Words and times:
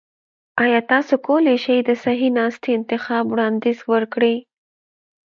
ایا 0.63 0.79
تاسو 0.91 1.13
کولی 1.27 1.55
شئ 1.63 1.77
د 1.87 1.91
صحي 2.03 2.29
ناستي 2.37 2.71
انتخاب 2.79 3.23
وړاندیز 3.29 3.77
وکړئ؟ 3.91 4.35